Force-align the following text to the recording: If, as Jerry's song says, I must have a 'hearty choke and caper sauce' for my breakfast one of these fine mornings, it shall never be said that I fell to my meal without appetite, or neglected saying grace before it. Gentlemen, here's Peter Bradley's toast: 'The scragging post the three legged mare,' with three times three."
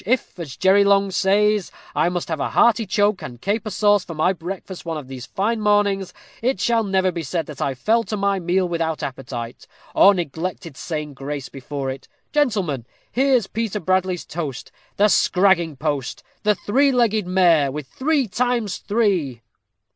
If, 0.03 0.39
as 0.39 0.57
Jerry's 0.57 0.87
song 0.87 1.11
says, 1.11 1.71
I 1.93 2.09
must 2.09 2.27
have 2.29 2.39
a 2.39 2.49
'hearty 2.49 2.87
choke 2.87 3.21
and 3.21 3.39
caper 3.39 3.69
sauce' 3.69 4.03
for 4.03 4.15
my 4.15 4.33
breakfast 4.33 4.83
one 4.83 4.97
of 4.97 5.07
these 5.07 5.27
fine 5.27 5.61
mornings, 5.61 6.11
it 6.41 6.59
shall 6.59 6.83
never 6.83 7.11
be 7.11 7.21
said 7.21 7.45
that 7.45 7.61
I 7.61 7.75
fell 7.75 8.03
to 8.05 8.17
my 8.17 8.39
meal 8.39 8.67
without 8.67 9.03
appetite, 9.03 9.67
or 9.93 10.15
neglected 10.15 10.75
saying 10.75 11.13
grace 11.13 11.49
before 11.49 11.91
it. 11.91 12.07
Gentlemen, 12.33 12.87
here's 13.11 13.45
Peter 13.45 13.79
Bradley's 13.79 14.25
toast: 14.25 14.71
'The 14.97 15.07
scragging 15.09 15.75
post 15.77 16.23
the 16.41 16.55
three 16.55 16.91
legged 16.91 17.27
mare,' 17.27 17.71
with 17.71 17.85
three 17.87 18.27
times 18.27 18.79
three." 18.79 19.43